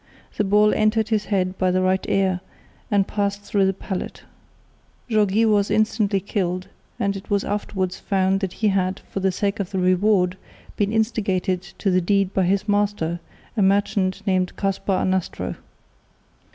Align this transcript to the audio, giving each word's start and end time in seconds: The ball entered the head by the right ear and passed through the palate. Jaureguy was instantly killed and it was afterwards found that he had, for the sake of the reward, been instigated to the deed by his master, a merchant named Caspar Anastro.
The 0.35 0.43
ball 0.43 0.73
entered 0.73 1.05
the 1.09 1.17
head 1.19 1.59
by 1.59 1.69
the 1.69 1.83
right 1.83 2.03
ear 2.09 2.41
and 2.89 3.07
passed 3.07 3.41
through 3.43 3.67
the 3.67 3.71
palate. 3.73 4.23
Jaureguy 5.07 5.45
was 5.45 5.69
instantly 5.69 6.19
killed 6.19 6.69
and 6.99 7.15
it 7.15 7.29
was 7.29 7.43
afterwards 7.43 7.99
found 7.99 8.39
that 8.39 8.53
he 8.65 8.69
had, 8.69 8.99
for 9.11 9.19
the 9.19 9.31
sake 9.31 9.59
of 9.59 9.69
the 9.69 9.77
reward, 9.77 10.37
been 10.75 10.91
instigated 10.91 11.61
to 11.77 11.91
the 11.91 12.01
deed 12.01 12.33
by 12.33 12.45
his 12.45 12.67
master, 12.67 13.19
a 13.55 13.61
merchant 13.61 14.25
named 14.25 14.55
Caspar 14.57 14.93
Anastro. 15.03 15.55